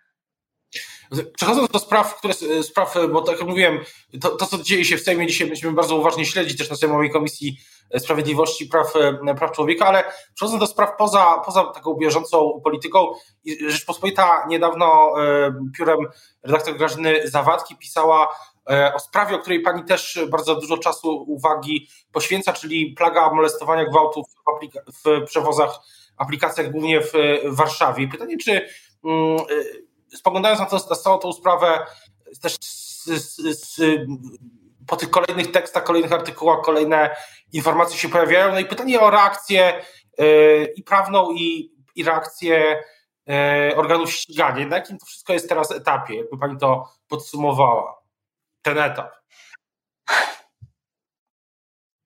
Przechodząc 1.36 1.70
do 1.70 1.80
spraw, 1.80 2.16
które, 2.16 2.34
spraw, 2.64 2.96
bo 3.12 3.22
tak 3.22 3.40
jak 3.40 3.48
mówiłem, 3.48 3.80
to, 4.22 4.30
to, 4.30 4.46
co 4.46 4.58
dzieje 4.58 4.86
się 4.86 4.98
w 4.98 5.02
Sejmie 5.02 5.28
dzisiaj 5.28 5.48
będziemy 5.48 5.74
bardzo 5.74 5.96
uważnie 5.96 6.26
śledzić 6.26 6.58
też 6.58 6.70
na 6.70 6.76
Sejmowej 6.76 7.10
Komisji 7.10 7.58
Sprawiedliwości 7.98 8.64
i 8.64 8.68
Praw, 8.68 8.94
Praw 9.38 9.52
Człowieka, 9.52 9.86
ale 9.86 10.04
przechodząc 10.36 10.60
do 10.60 10.68
spraw 10.68 10.90
poza, 10.98 11.42
poza 11.46 11.64
taką 11.64 11.94
bieżącą 11.94 12.62
polityką, 12.64 13.08
Rzeczpospolita 13.68 14.46
niedawno 14.48 15.14
e, 15.24 15.54
piórem 15.78 16.00
redaktor 16.44 16.78
Grażyny 16.78 17.28
Zawadki 17.28 17.76
pisała 17.76 18.24
e, 18.24 18.30
o 18.96 19.00
sprawie, 19.00 19.36
o 19.36 19.40
której 19.40 19.62
pani 19.62 19.84
też 19.84 20.20
bardzo 20.30 20.56
dużo 20.56 20.78
czasu, 20.78 21.24
uwagi 21.28 21.88
poświęca, 22.12 22.54
czyli 22.54 22.94
plaga 22.94 23.30
molestowania 23.34 23.86
gwałtów 23.86 24.26
w, 24.88 25.04
w 25.04 25.26
przewozach, 25.26 25.80
aplikacjach 26.18 26.72
głównie 26.72 27.02
w 27.02 27.12
Warszawie. 27.46 28.08
Pytanie, 28.08 28.38
czy 28.38 28.70
mm, 29.06 29.38
spoglądając 30.16 30.60
na, 30.60 30.66
to, 30.66 30.76
na 30.90 30.96
całą 30.96 31.18
tą 31.18 31.34
sprawę, 31.34 31.86
też 32.42 32.56
z, 32.62 33.06
z, 33.06 33.36
z, 33.60 33.82
po 34.88 34.96
tych 34.96 35.10
kolejnych 35.10 35.52
tekstach, 35.52 35.84
kolejnych 35.84 36.12
artykułach, 36.12 36.62
kolejne 36.62 37.16
informacje 37.54 37.98
się 37.98 38.10
pojawiają. 38.10 38.52
No 38.52 38.60
i 38.60 38.66
pytanie 38.66 39.00
o 39.00 39.10
reakcję 39.10 39.82
yy, 40.18 40.74
i 40.76 40.84
prawną, 40.84 41.32
i, 41.32 41.72
i 41.96 42.04
reakcję 42.04 42.84
yy, 43.28 43.76
organów 43.76 44.12
ścigania. 44.12 44.68
Na 44.68 44.76
jakim 44.76 44.98
to 44.98 45.06
wszystko 45.06 45.34
jest 45.34 45.50
teraz 45.50 45.72
etapie? 45.72 46.16
Jakby 46.16 46.38
pani 46.38 46.58
to 46.58 46.86
podsumowała, 47.08 47.99
ten 48.64 48.78
etap? 48.78 49.14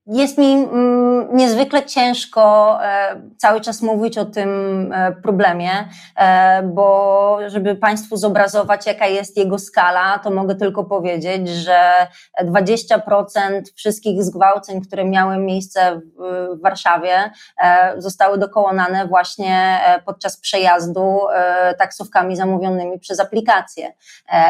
Jest 0.08 0.38
mi 0.38 0.54
mm, 0.54 1.38
niezwykle 1.38 1.86
ciężko 1.86 2.78
e, 2.84 3.22
cały 3.38 3.62
czas 3.62 3.82
mówić 3.82 4.18
o 4.18 4.26
tym 4.26 4.50
e, 4.94 5.12
problemie, 5.12 5.72
e, 6.18 6.64
bo 6.64 7.38
żeby 7.48 7.76
Państwu 7.76 8.18
zobrazować, 8.18 8.86
jaka 8.86 9.08
jest 9.08 9.38
jego 9.38 9.60
skala, 9.60 10.20
to 10.20 10.32
mogę 10.32 10.56
tylko 10.56 10.84
powiedzieć, 10.84 11.50
że 11.50 11.92
20% 12.44 13.62
wszystkich 13.76 14.24
zgwałceń, 14.24 14.82
które 14.82 15.06
miały 15.06 15.38
miejsce 15.38 16.02
w 16.20 16.62
Warszawie, 16.62 17.32
zostały 17.98 18.38
dokonane 18.38 19.08
właśnie 19.08 19.80
podczas 20.06 20.38
przejazdu 20.38 21.20
taksówkami 21.78 22.36
zamówionymi 22.36 23.00
przez 23.00 23.20
aplikacje. 23.20 23.94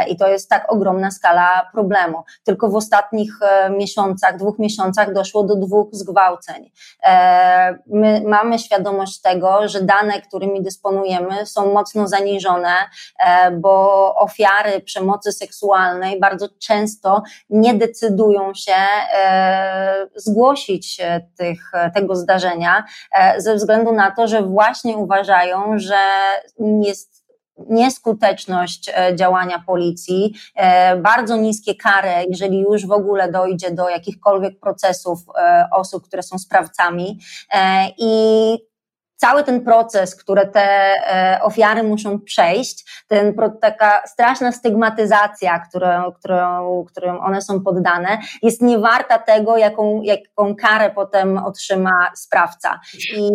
I 0.08 0.18
to 0.18 0.28
jest 0.28 0.50
tak 0.50 0.72
ogromna 0.72 1.12
skala 1.12 1.70
problemu. 1.74 2.24
Tylko 2.44 2.70
w 2.70 2.76
ostatnich 2.76 3.40
miesiącach, 3.78 4.38
dwóch 4.38 4.60
miesiącach 4.60 5.14
doszło 5.14 5.43
do 5.46 5.56
dwóch 5.56 5.90
zgwałceń. 5.92 6.72
E, 7.04 7.78
my 7.88 8.22
mamy 8.26 8.60
świadomość 8.60 9.22
tego, 9.22 9.68
że 9.68 9.82
dane, 9.82 10.22
którymi 10.22 10.62
dysponujemy, 10.62 11.46
są 11.46 11.74
mocno 11.74 12.08
zaniżone, 12.08 12.74
e, 13.20 13.52
bo 13.52 14.16
ofiary 14.16 14.82
przemocy 14.82 15.32
seksualnej 15.32 16.20
bardzo 16.20 16.50
często 16.60 17.24
nie 17.50 17.74
decydują 17.74 18.54
się 18.54 18.76
e, 19.14 20.08
zgłosić 20.16 21.02
tych, 21.38 21.72
tego 21.94 22.16
zdarzenia 22.16 22.84
ze 23.38 23.56
względu 23.56 23.92
na 23.92 24.12
to, 24.12 24.28
że 24.28 24.44
właśnie 24.44 24.98
uważają, 24.98 25.74
że 25.76 25.96
jest 26.82 27.23
nieskuteczność 27.70 28.90
e, 28.90 29.16
działania 29.16 29.64
policji, 29.68 30.34
e, 30.56 30.98
bardzo 30.98 31.38
niskie 31.38 31.76
kary, 31.76 32.26
jeżeli 32.30 32.60
już 32.60 32.86
w 32.86 32.92
ogóle 32.92 33.32
dojdzie 33.32 33.72
do 33.72 33.90
jakichkolwiek 33.90 34.60
procesów 34.60 35.20
e, 35.38 35.68
osób, 35.72 36.08
które 36.08 36.24
są 36.24 36.40
sprawcami 36.40 37.20
i 37.98 38.58
cały 39.16 39.44
ten 39.44 39.64
proces, 39.64 40.16
który 40.16 40.48
te 40.48 40.62
e, 40.62 41.40
ofiary 41.42 41.84
muszą 41.84 42.20
przejść, 42.20 43.04
ten, 43.08 43.36
taka 43.62 44.02
straszna 44.08 44.52
stygmatyzacja, 44.52 45.60
którą, 45.60 46.12
którą, 46.12 46.86
którą 46.86 47.20
one 47.20 47.42
są 47.42 47.62
poddane, 47.62 48.18
jest 48.42 48.62
niewarta 48.62 49.20
tego, 49.20 49.58
jaką, 49.58 50.02
jaką 50.02 50.56
karę 50.56 50.90
potem 50.90 51.38
otrzyma 51.38 52.12
sprawca. 52.16 52.80
I 53.18 53.30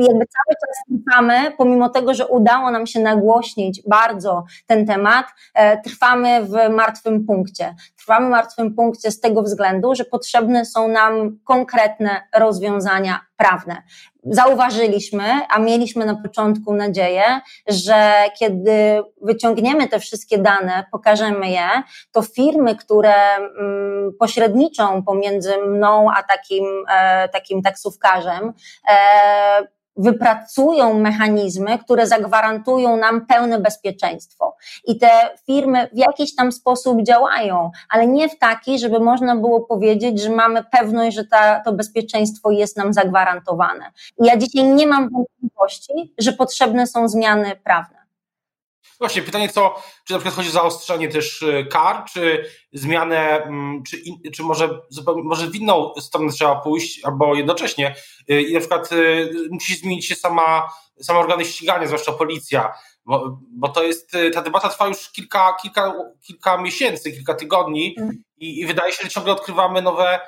jakby 0.00 0.26
cały 0.26 0.54
czas 0.60 1.00
trwamy, 1.06 1.52
pomimo 1.58 1.88
tego, 1.88 2.14
że 2.14 2.26
udało 2.26 2.70
nam 2.70 2.86
się 2.86 3.00
nagłośnić 3.00 3.82
bardzo 3.86 4.44
ten 4.66 4.86
temat, 4.86 5.26
e, 5.54 5.82
trwamy 5.82 6.44
w 6.44 6.70
martwym 6.70 7.26
punkcie. 7.26 7.74
Trwamy 7.98 8.26
w 8.26 8.30
martwym 8.30 8.74
punkcie 8.74 9.10
z 9.10 9.20
tego 9.20 9.42
względu, 9.42 9.94
że 9.94 10.04
potrzebne 10.04 10.64
są 10.64 10.88
nam 10.88 11.38
konkretne 11.44 12.22
rozwiązania 12.34 13.27
prawne. 13.38 13.82
Zauważyliśmy, 14.24 15.24
a 15.48 15.58
mieliśmy 15.58 16.06
na 16.06 16.14
początku 16.14 16.74
nadzieję, 16.74 17.40
że 17.66 18.12
kiedy 18.38 19.02
wyciągniemy 19.22 19.88
te 19.88 20.00
wszystkie 20.00 20.38
dane, 20.38 20.84
pokażemy 20.92 21.50
je, 21.50 21.68
to 22.12 22.22
firmy, 22.22 22.76
które 22.76 23.14
mm, 23.36 24.12
pośredniczą 24.18 25.02
pomiędzy 25.02 25.58
mną 25.58 26.10
a 26.16 26.22
takim, 26.22 26.64
e, 26.90 27.28
takim 27.28 27.62
taksówkarzem, 27.62 28.52
e, 28.90 29.68
wypracują 29.98 30.94
mechanizmy, 30.94 31.78
które 31.78 32.06
zagwarantują 32.06 32.96
nam 32.96 33.26
pełne 33.26 33.58
bezpieczeństwo. 33.58 34.56
I 34.86 34.98
te 34.98 35.10
firmy 35.46 35.88
w 35.92 35.96
jakiś 35.96 36.34
tam 36.34 36.52
sposób 36.52 37.02
działają, 37.02 37.70
ale 37.90 38.06
nie 38.06 38.28
w 38.28 38.38
taki, 38.38 38.78
żeby 38.78 39.00
można 39.00 39.36
było 39.36 39.60
powiedzieć, 39.60 40.20
że 40.20 40.30
mamy 40.30 40.64
pewność, 40.64 41.16
że 41.16 41.24
ta, 41.24 41.60
to 41.60 41.72
bezpieczeństwo 41.72 42.50
jest 42.50 42.76
nam 42.76 42.92
zagwarantowane. 42.92 43.84
I 44.22 44.26
ja 44.26 44.36
dzisiaj 44.36 44.64
nie 44.64 44.86
mam 44.86 45.10
wątpliwości, 45.10 46.14
że 46.18 46.32
potrzebne 46.32 46.86
są 46.86 47.08
zmiany 47.08 47.56
prawne. 47.64 47.97
Właśnie, 48.98 49.22
pytanie 49.22 49.48
co, 49.48 49.74
czy 50.04 50.12
na 50.12 50.18
przykład 50.18 50.34
chodzi 50.34 50.48
o 50.48 50.52
zaostrzenie 50.52 51.08
też 51.08 51.42
y, 51.42 51.66
kar, 51.70 52.04
czy 52.12 52.44
zmianę, 52.72 53.42
mm, 53.42 53.82
czy, 53.82 53.96
in, 53.96 54.16
czy 54.34 54.42
może, 54.42 54.80
może 55.24 55.46
w 55.46 55.54
inną 55.54 55.92
stronę 56.00 56.32
trzeba 56.32 56.56
pójść, 56.56 57.04
albo 57.04 57.34
jednocześnie 57.34 57.94
y, 58.30 58.42
i 58.42 58.54
na 58.54 58.60
przykład 58.60 58.92
y, 58.92 59.30
musi 59.50 59.76
zmienić 59.76 60.06
się 60.06 60.14
sama, 60.14 60.68
sama 61.02 61.18
organy 61.18 61.44
ścigania, 61.44 61.86
zwłaszcza 61.86 62.12
policja, 62.12 62.72
bo, 63.04 63.38
bo 63.50 63.68
to 63.68 63.82
jest, 63.82 64.12
ta 64.34 64.42
debata 64.42 64.68
trwa 64.68 64.88
już 64.88 65.10
kilka, 65.10 65.56
kilka, 65.62 65.92
kilka 66.26 66.58
miesięcy, 66.58 67.12
kilka 67.12 67.34
tygodni 67.34 67.94
mm. 67.98 68.22
i, 68.36 68.60
i 68.60 68.66
wydaje 68.66 68.92
się, 68.92 69.02
że 69.02 69.08
ciągle 69.08 69.32
odkrywamy 69.32 69.82
nowe, 69.82 70.20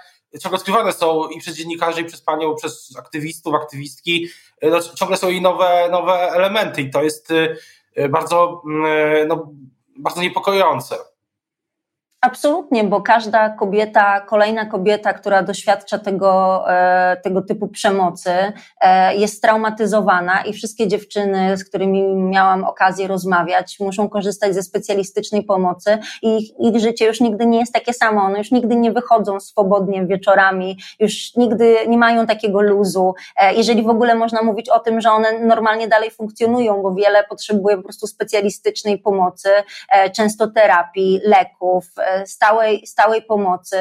ciągle 0.42 0.58
odkrywane 0.58 0.92
są 0.92 1.28
i 1.28 1.40
przez 1.40 1.56
dziennikarzy, 1.56 2.00
i 2.00 2.04
przez 2.04 2.22
panią, 2.22 2.54
przez 2.54 2.96
aktywistów, 2.98 3.54
aktywistki, 3.54 4.28
no, 4.62 4.80
ciągle 4.82 5.16
są 5.16 5.28
i 5.30 5.40
nowe, 5.40 5.88
nowe 5.90 6.12
elementy 6.12 6.82
i 6.82 6.90
to 6.90 7.02
jest 7.02 7.32
bardzo, 8.08 8.62
mm, 8.66 8.84
e, 8.86 9.26
no, 9.26 9.48
bardzo 9.98 10.20
niepokojące. 10.20 10.96
Absolutnie, 12.22 12.84
bo 12.84 13.00
każda 13.00 13.48
kobieta, 13.48 14.20
kolejna 14.20 14.66
kobieta, 14.66 15.12
która 15.12 15.42
doświadcza 15.42 15.98
tego, 15.98 16.64
e, 16.70 17.16
tego 17.16 17.42
typu 17.42 17.68
przemocy, 17.68 18.30
e, 18.80 19.16
jest 19.16 19.42
traumatyzowana 19.42 20.42
i 20.42 20.52
wszystkie 20.52 20.88
dziewczyny, 20.88 21.56
z 21.56 21.64
którymi 21.64 22.02
miałam 22.14 22.64
okazję 22.64 23.06
rozmawiać, 23.06 23.80
muszą 23.80 24.08
korzystać 24.08 24.54
ze 24.54 24.62
specjalistycznej 24.62 25.42
pomocy 25.42 25.98
i 26.22 26.36
ich, 26.36 26.60
ich 26.60 26.80
życie 26.80 27.06
już 27.06 27.20
nigdy 27.20 27.46
nie 27.46 27.58
jest 27.58 27.72
takie 27.72 27.92
samo. 27.92 28.22
One 28.22 28.38
już 28.38 28.50
nigdy 28.50 28.76
nie 28.76 28.92
wychodzą 28.92 29.40
swobodnie 29.40 30.06
wieczorami, 30.06 30.78
już 30.98 31.36
nigdy 31.36 31.76
nie 31.88 31.98
mają 31.98 32.26
takiego 32.26 32.60
luzu. 32.60 33.14
E, 33.36 33.54
jeżeli 33.54 33.82
w 33.82 33.88
ogóle 33.88 34.14
można 34.14 34.42
mówić 34.42 34.68
o 34.68 34.78
tym, 34.78 35.00
że 35.00 35.10
one 35.10 35.38
normalnie 35.38 35.88
dalej 35.88 36.10
funkcjonują, 36.10 36.82
bo 36.82 36.94
wiele 36.94 37.24
potrzebuje 37.24 37.76
po 37.76 37.82
prostu 37.82 38.06
specjalistycznej 38.06 38.98
pomocy, 38.98 39.48
często 40.12 40.48
terapii, 40.48 41.20
leków 41.24 41.84
stałej, 42.26 42.86
stałej 42.86 43.22
pomocy 43.22 43.76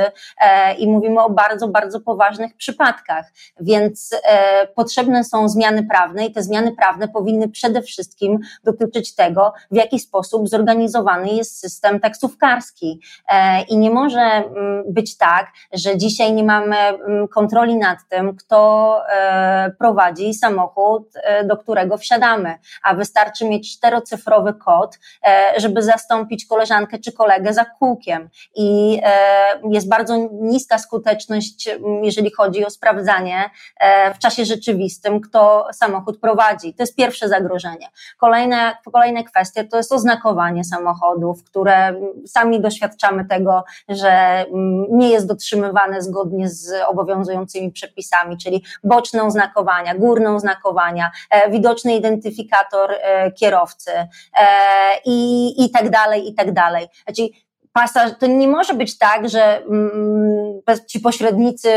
i 0.78 0.88
mówimy 0.88 1.22
o 1.22 1.30
bardzo, 1.30 1.68
bardzo 1.68 2.00
poważnych 2.00 2.56
przypadkach. 2.58 3.26
Więc 3.60 4.22
potrzebne 4.76 5.24
są 5.24 5.50
zmiany 5.50 5.84
prawne 5.84 6.26
i 6.26 6.32
te 6.32 6.44
zmiany 6.44 6.76
prawne 6.76 7.08
powinny 7.08 7.50
przede 7.50 7.82
wszystkim 7.82 8.40
dotyczyć 8.64 9.16
tego, 9.16 9.54
w 9.72 9.76
jaki 9.76 10.00
sposób 10.00 10.50
zorganizowany 10.50 11.30
jest 11.30 11.60
system 11.60 12.00
taksówkarski. 12.00 13.02
I 13.70 13.78
nie 13.78 13.92
może 13.92 14.22
mm, 14.22 14.84
być 14.88 15.18
tak, 15.18 15.48
że 15.74 15.98
dzisiaj 15.98 16.34
nie 16.34 16.44
mamy 16.44 16.78
mm, 16.78 17.28
kontroli 17.28 17.78
nad 17.78 18.00
tym, 18.10 18.36
kto 18.36 18.60
prowadzi 19.80 20.34
samochód, 20.34 21.14
do 21.46 21.58
którego 21.58 21.98
wsiadamy, 21.98 22.56
a 22.84 22.94
wystarczy 22.94 23.46
mieć 23.46 23.78
czterocyfrowy 23.78 24.54
kod, 24.54 25.00
e, 25.28 25.54
żeby 25.58 25.84
zastąpić 25.84 26.46
koleżankę 26.46 27.00
czy 27.00 27.12
kolegę 27.12 27.54
za 27.54 27.66
kółkiem. 27.66 28.19
I 28.56 29.00
e, 29.04 29.62
jest 29.72 29.90
bardzo 29.90 30.16
niska 30.32 30.78
skuteczność, 30.78 31.70
jeżeli 32.04 32.32
chodzi 32.32 32.66
o 32.66 32.70
sprawdzanie 32.70 33.50
e, 33.80 34.14
w 34.14 34.20
czasie 34.20 34.46
rzeczywistym, 34.46 35.22
kto 35.22 35.68
samochód 35.74 36.20
prowadzi. 36.20 36.74
To 36.74 36.84
jest 36.84 36.96
pierwsze 36.96 37.30
zagrożenie. 37.30 37.88
Kolejne, 38.18 38.76
kolejne 38.94 39.24
kwestie 39.24 39.64
to 39.64 39.78
jest 39.78 39.92
oznakowanie 39.92 40.64
samochodów, 40.64 41.44
które 41.44 41.94
sami 42.28 42.62
doświadczamy 42.62 43.26
tego, 43.26 43.64
że 43.90 44.46
nie 44.90 45.10
jest 45.10 45.28
dotrzymywane 45.28 46.02
zgodnie 46.02 46.50
z 46.50 46.72
obowiązującymi 46.88 47.72
przepisami, 47.72 48.38
czyli 48.38 48.64
boczne 48.84 49.24
oznakowania, 49.24 49.96
górne 49.96 50.36
oznakowania, 50.36 51.12
widoczny 51.50 51.96
identyfikator 51.96 52.96
kierowcy 53.40 53.92
i, 55.06 55.54
i 55.66 55.72
tak 55.72 55.90
dalej, 55.90 56.30
i 56.30 56.34
tak 56.34 56.52
dalej. 56.52 56.88
Znaczy, 57.06 57.22
to 58.20 58.28
nie 58.28 58.48
może 58.48 58.74
być 58.74 58.98
tak, 58.98 59.30
że 59.30 59.64
mm, 59.64 60.62
ci 60.88 61.00
pośrednicy 61.00 61.70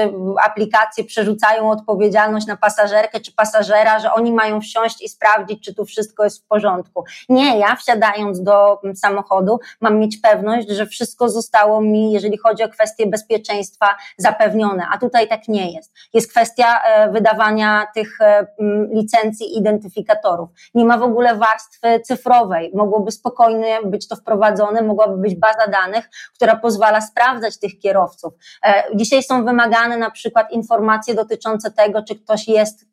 aplikacje 0.45 1.05
przerzucają 1.05 1.71
odpowiedzialność 1.71 2.47
na 2.47 2.57
pasażerkę 2.57 3.21
czy 3.21 3.33
pasażera, 3.33 3.99
że 3.99 4.13
oni 4.13 4.33
mają 4.33 4.61
wsiąść 4.61 5.03
i 5.03 5.09
sprawdzić, 5.09 5.65
czy 5.65 5.75
tu 5.75 5.85
wszystko 5.85 6.25
jest 6.25 6.45
w 6.45 6.47
porządku. 6.47 7.05
Nie, 7.29 7.59
ja 7.59 7.77
wsiadając 7.77 8.43
do 8.43 8.83
mm, 8.83 8.97
samochodu 8.97 9.61
mam 9.81 9.99
mieć 9.99 10.17
pewność, 10.17 10.69
że 10.69 10.87
wszystko 10.87 11.29
zostało 11.29 11.81
mi, 11.81 12.13
jeżeli 12.13 12.39
chodzi 12.39 12.65
o 12.65 12.69
kwestie 12.69 13.07
bezpieczeństwa, 13.07 13.87
zapewnione, 14.17 14.87
a 14.93 14.99
tutaj 14.99 15.29
tak 15.29 15.49
nie 15.49 15.73
jest. 15.73 15.93
Jest 16.15 16.31
kwestia 16.31 16.83
e, 16.85 17.11
wydawania 17.11 17.87
tych 17.95 18.21
e, 18.21 18.47
licencji 18.93 19.59
identyfikatorów. 19.59 20.51
Nie 20.75 20.85
ma 20.85 20.99
w 20.99 21.03
ogóle 21.03 21.37
warstwy 21.37 22.01
cyfrowej. 22.01 22.73
Mogłoby 22.75 23.11
spokojnie 23.11 23.79
być 23.85 24.09
to 24.09 24.17
wprowadzone, 24.17 24.83
mogłaby 24.83 25.17
być 25.17 25.35
baza 25.35 25.67
danych, 25.67 25.92
danych, 25.93 26.11
która 26.35 26.57
pozwala 26.57 27.01
sprawdzać 27.01 27.59
tych 27.59 27.79
kierowców. 27.79 28.35
E, 28.65 28.85
dzisiaj 28.95 29.23
są 29.23 29.45
wymagane 29.45 29.97
na 29.97 30.11
przykład 30.11 30.53
informacje 30.53 31.15
dotyczące 31.15 31.71
tego, 31.71 32.03
czy 32.03 32.15
ktoś 32.17 32.49
jest 32.49 32.92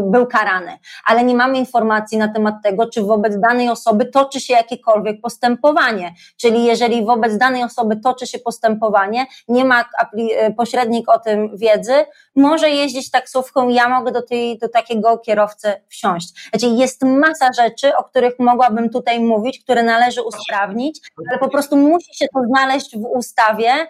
był 0.00 0.26
karany, 0.26 0.78
ale 1.04 1.24
nie 1.24 1.34
mamy 1.34 1.58
informacji 1.58 2.18
na 2.18 2.28
temat 2.28 2.54
tego, 2.62 2.86
czy 2.86 3.02
wobec 3.02 3.40
danej 3.40 3.68
osoby 3.68 4.06
toczy 4.06 4.40
się 4.40 4.54
jakiekolwiek 4.54 5.20
postępowanie. 5.20 6.14
Czyli 6.36 6.64
jeżeli 6.64 7.04
wobec 7.04 7.38
danej 7.38 7.64
osoby 7.64 7.96
toczy 7.96 8.26
się 8.26 8.38
postępowanie, 8.38 9.26
nie 9.48 9.64
ma 9.64 9.84
e, 10.18 10.52
pośrednik 10.52 11.08
o 11.08 11.18
tym 11.18 11.56
wiedzy, 11.56 11.92
może 12.36 12.70
jeździć 12.70 13.10
taksówką, 13.10 13.68
ja 13.68 13.88
mogę 13.88 14.12
do, 14.12 14.22
tej, 14.22 14.58
do 14.58 14.68
takiego 14.68 15.18
kierowcy 15.18 15.72
wsiąść. 15.88 16.50
Znaczy 16.50 16.74
jest 16.74 17.02
masa 17.02 17.52
rzeczy, 17.52 17.96
o 17.96 18.04
których 18.04 18.38
mogłabym 18.38 18.90
tutaj 18.90 19.20
mówić, 19.20 19.64
które 19.64 19.82
należy 19.82 20.22
usprawnić, 20.22 21.00
ale 21.30 21.38
po 21.38 21.48
prostu 21.48 21.76
musi 21.76 22.14
się 22.14 22.26
to 22.34 22.40
znaleźć 22.48 22.96
w 22.96 23.04
ustawie, 23.04 23.70
e, 23.70 23.86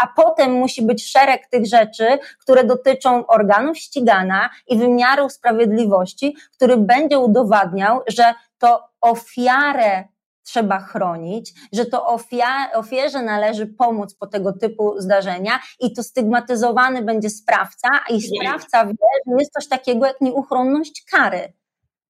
a 0.00 0.08
potem 0.16 0.52
musi 0.52 0.82
być 0.82 1.10
szereg 1.10 1.46
tych 1.46 1.66
rzeczy, 1.66 2.18
które 2.40 2.64
dotyczą 2.64 3.26
organów 3.26 3.78
ścigania 3.78 4.50
i 4.66 4.78
wymiaru 4.78 4.89
wymiaru 4.90 5.28
sprawiedliwości, 5.28 6.36
który 6.52 6.76
będzie 6.76 7.18
udowadniał, 7.18 8.00
że 8.08 8.34
to 8.58 8.84
ofiarę 9.00 10.04
trzeba 10.42 10.80
chronić, 10.80 11.52
że 11.72 11.84
to 11.84 12.06
ofia 12.06 12.72
ofierze 12.74 13.22
należy 13.22 13.66
pomóc 13.66 14.14
po 14.14 14.26
tego 14.26 14.52
typu 14.52 14.94
zdarzenia 14.98 15.60
i 15.80 15.92
to 15.92 16.02
stygmatyzowany 16.02 17.02
będzie 17.02 17.30
sprawca 17.30 17.88
i 18.10 18.22
sprawca 18.22 18.86
wie, 18.86 18.94
że 19.26 19.34
jest 19.38 19.52
coś 19.52 19.68
takiego 19.68 20.06
jak 20.06 20.20
nieuchronność 20.20 21.04
kary. 21.10 21.52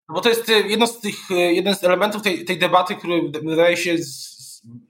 No 0.08 0.14
bo 0.14 0.20
to 0.20 0.28
jest 0.28 0.48
e, 0.48 0.52
jedno 0.52 0.86
z 0.86 1.00
tych, 1.00 1.30
e, 1.30 1.34
jeden 1.34 1.74
z 1.74 1.84
elementów 1.84 2.22
tej, 2.22 2.44
tej 2.44 2.58
debaty, 2.58 2.94
który 2.94 3.22
wydaje 3.42 3.76
się 3.76 3.96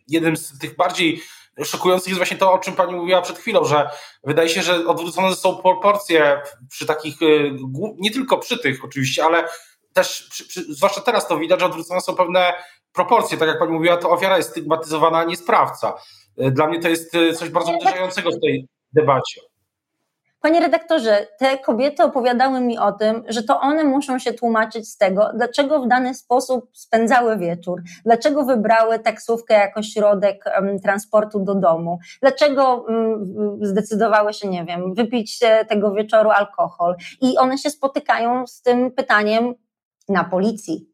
jednym 0.09 0.37
z 0.37 0.59
tych 0.59 0.77
bardziej 0.77 1.23
szokujące 1.65 2.11
jest 2.11 2.19
właśnie 2.19 2.37
to, 2.37 2.53
o 2.53 2.59
czym 2.59 2.75
pani 2.75 2.95
mówiła 2.95 3.23
przed 3.23 3.39
chwilą, 3.39 3.65
że 3.65 3.91
wydaje 4.25 4.49
się, 4.49 4.63
że 4.63 4.87
odwrócone 4.87 5.35
są 5.35 5.57
proporcje 5.57 6.43
przy 6.71 6.87
takich, 6.87 7.23
y, 7.23 7.57
nie 7.99 8.11
tylko 8.11 8.39
przy 8.39 8.59
tych 8.59 8.85
oczywiście, 8.85 9.25
ale 9.25 9.45
też, 9.93 10.29
przy, 10.31 10.49
przy, 10.49 10.75
zwłaszcza 10.75 11.01
teraz 11.01 11.29
to 11.29 11.39
widać, 11.39 11.61
że 11.61 11.67
odwrócone 11.67 12.01
są 12.01 12.15
pewne 12.15 12.53
proporcje. 12.93 13.39
Tak 13.39 13.49
jak 13.49 13.59
pani 13.59 13.73
mówiła, 13.73 13.97
to 13.97 14.11
ofiara 14.11 14.37
jest 14.37 14.51
stygmatyzowana, 14.51 15.19
a 15.19 15.25
nie 15.25 15.37
sprawca. 15.37 15.95
Y, 16.41 16.51
dla 16.51 16.67
mnie 16.67 16.81
to 16.81 16.89
jest 16.89 17.15
y, 17.15 17.35
coś 17.35 17.49
bardzo 17.49 17.73
uderzającego 17.73 18.31
w 18.31 18.41
tej 18.41 18.67
debacie. 18.93 19.41
Panie 20.43 20.61
redaktorze, 20.61 21.27
te 21.39 21.59
kobiety 21.59 22.03
opowiadały 22.03 22.61
mi 22.61 22.79
o 22.79 22.93
tym, 22.93 23.25
że 23.29 23.43
to 23.43 23.61
one 23.61 23.85
muszą 23.85 24.19
się 24.19 24.33
tłumaczyć 24.33 24.89
z 24.89 24.97
tego, 24.97 25.31
dlaczego 25.35 25.83
w 25.83 25.89
dany 25.89 26.15
sposób 26.15 26.71
spędzały 26.73 27.39
wieczór, 27.39 27.83
dlaczego 28.05 28.45
wybrały 28.45 28.99
taksówkę 28.99 29.55
jako 29.55 29.83
środek 29.83 30.45
um, 30.57 30.81
transportu 30.81 31.41
do 31.41 31.55
domu, 31.55 31.99
dlaczego 32.21 32.75
um, 32.89 33.59
zdecydowały 33.63 34.33
się, 34.33 34.49
nie 34.49 34.65
wiem, 34.65 34.95
wypić 34.95 35.39
tego 35.69 35.93
wieczoru 35.93 36.31
alkohol. 36.31 36.97
I 37.21 37.39
one 37.39 37.59
się 37.59 37.71
spotykają 37.71 38.47
z 38.47 38.63
tym 38.63 38.91
pytaniem 38.91 39.55
na 40.09 40.25
policji 40.25 40.90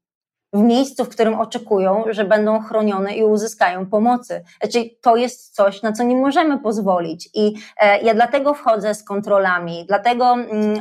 w 0.52 0.58
miejscu, 0.58 1.04
w 1.04 1.08
którym 1.08 1.34
oczekują, 1.34 2.04
że 2.10 2.24
będą 2.24 2.60
chronione 2.60 3.16
i 3.16 3.24
uzyskają 3.24 3.86
pomocy. 3.86 4.44
Znaczy, 4.62 4.90
to 5.02 5.16
jest 5.16 5.54
coś, 5.54 5.82
na 5.82 5.92
co 5.92 6.02
nie 6.02 6.16
możemy 6.16 6.58
pozwolić. 6.58 7.28
I 7.34 7.54
e, 7.80 7.98
ja 8.02 8.14
dlatego 8.14 8.54
wchodzę 8.54 8.94
z 8.94 9.04
kontrolami, 9.04 9.84
dlatego 9.88 10.32
mm, 10.32 10.80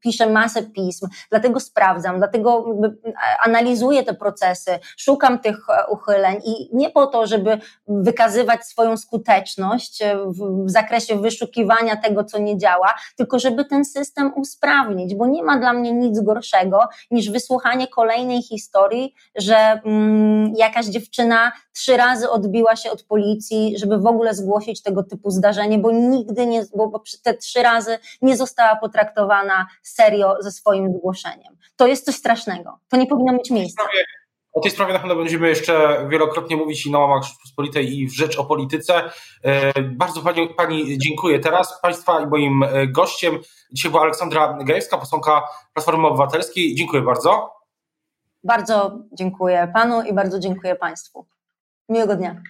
piszę 0.00 0.26
masę 0.30 0.62
pism, 0.62 1.08
dlatego 1.30 1.60
sprawdzam, 1.60 2.18
dlatego 2.18 2.64
analizuję 3.44 4.02
te 4.04 4.14
procesy, 4.14 4.78
szukam 4.96 5.38
tych 5.38 5.56
e, 5.68 5.86
uchyleń 5.86 6.40
i 6.44 6.76
nie 6.76 6.90
po 6.90 7.06
to, 7.06 7.26
żeby 7.26 7.58
wykazywać 7.88 8.64
swoją 8.64 8.96
skuteczność 8.96 10.02
e, 10.02 10.16
w, 10.16 10.64
w 10.66 10.70
zakresie 10.70 11.20
wyszukiwania 11.20 11.96
tego, 11.96 12.24
co 12.24 12.38
nie 12.38 12.58
działa, 12.58 12.94
tylko 13.16 13.38
żeby 13.38 13.64
ten 13.64 13.84
system 13.84 14.32
usprawnić, 14.36 15.14
bo 15.14 15.26
nie 15.26 15.42
ma 15.42 15.58
dla 15.58 15.72
mnie 15.72 15.92
nic 15.92 16.20
gorszego 16.20 16.80
niż 17.10 17.30
wysłuchanie 17.30 17.88
kolejnej 17.88 18.42
historii, 18.42 18.67
historii, 18.68 19.14
że 19.36 19.56
mm, 19.56 20.52
jakaś 20.56 20.86
dziewczyna 20.86 21.52
trzy 21.72 21.96
razy 21.96 22.30
odbiła 22.30 22.76
się 22.76 22.90
od 22.90 23.02
policji, 23.02 23.78
żeby 23.78 23.98
w 23.98 24.06
ogóle 24.06 24.34
zgłosić 24.34 24.82
tego 24.82 25.02
typu 25.02 25.30
zdarzenie, 25.30 25.78
bo 25.78 25.90
nigdy 25.90 26.46
nie, 26.46 26.64
bo 26.76 27.02
te 27.22 27.34
trzy 27.34 27.62
razy 27.62 27.98
nie 28.22 28.36
została 28.36 28.76
potraktowana 28.76 29.66
serio 29.82 30.34
ze 30.40 30.52
swoim 30.52 30.92
zgłoszeniem. 30.92 31.56
To 31.76 31.86
jest 31.86 32.04
coś 32.04 32.14
strasznego. 32.14 32.78
To 32.88 32.96
nie 32.96 33.06
powinno 33.06 33.32
mieć 33.32 33.50
miejsca. 33.50 33.82
O 34.52 34.60
tej 34.60 34.70
sprawie 34.70 34.92
na 34.92 34.98
pewno 34.98 35.16
będziemy 35.16 35.48
jeszcze 35.48 36.06
wielokrotnie 36.08 36.56
mówić 36.56 36.86
i 36.86 36.90
na 36.90 36.98
łamach 36.98 37.22
Rzeczpospolitej 37.22 37.98
i 37.98 38.08
w 38.08 38.14
Rzecz 38.14 38.38
o 38.38 38.44
Polityce. 38.44 39.10
E, 39.44 39.82
bardzo 39.82 40.20
pani, 40.20 40.48
pani 40.56 40.98
dziękuję. 40.98 41.38
Teraz 41.38 41.80
Państwa 41.82 42.20
i 42.20 42.26
moim 42.26 42.62
e, 42.62 42.86
gościem 42.86 43.38
dzisiaj 43.72 43.90
była 43.90 44.02
Aleksandra 44.02 44.58
Gajewska, 44.64 44.98
posłanka 44.98 45.42
Platformy 45.74 46.06
Obywatelskiej. 46.06 46.74
Dziękuję 46.74 47.02
bardzo. 47.02 47.57
Bardzo 48.44 48.98
dziękuję 49.12 49.70
Panu 49.74 50.02
i 50.02 50.12
bardzo 50.12 50.38
dziękuję 50.38 50.76
Państwu. 50.76 51.26
Miłego 51.88 52.16
dnia. 52.16 52.42